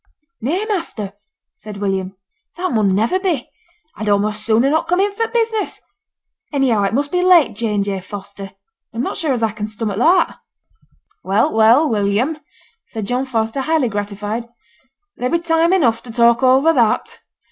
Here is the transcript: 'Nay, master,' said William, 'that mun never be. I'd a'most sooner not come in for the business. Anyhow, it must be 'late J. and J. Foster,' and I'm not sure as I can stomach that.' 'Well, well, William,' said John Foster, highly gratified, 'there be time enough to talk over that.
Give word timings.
'Nay, 0.41 0.65
master,' 0.65 1.13
said 1.57 1.77
William, 1.77 2.17
'that 2.57 2.71
mun 2.71 2.95
never 2.95 3.19
be. 3.19 3.47
I'd 3.95 4.07
a'most 4.09 4.43
sooner 4.43 4.71
not 4.71 4.87
come 4.87 4.99
in 4.99 5.13
for 5.13 5.27
the 5.27 5.31
business. 5.31 5.79
Anyhow, 6.51 6.81
it 6.85 6.95
must 6.95 7.11
be 7.11 7.21
'late 7.21 7.55
J. 7.55 7.75
and 7.75 7.83
J. 7.83 7.99
Foster,' 7.99 8.45
and 8.45 8.53
I'm 8.95 9.03
not 9.03 9.17
sure 9.17 9.31
as 9.31 9.43
I 9.43 9.51
can 9.51 9.67
stomach 9.67 9.99
that.' 9.99 10.39
'Well, 11.23 11.53
well, 11.55 11.87
William,' 11.87 12.39
said 12.87 13.05
John 13.05 13.25
Foster, 13.27 13.61
highly 13.61 13.89
gratified, 13.89 14.49
'there 15.17 15.29
be 15.29 15.37
time 15.37 15.71
enough 15.71 16.01
to 16.01 16.11
talk 16.11 16.41
over 16.41 16.73
that. 16.73 17.19